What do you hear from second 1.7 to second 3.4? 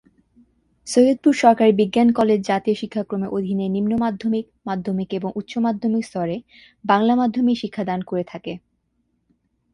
বিজ্ঞান কলেজ জাতীয় শিক্ষাক্রমের